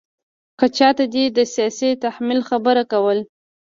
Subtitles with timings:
[0.59, 3.23] که چاته دې د سیاسي تحمل خبره کوله.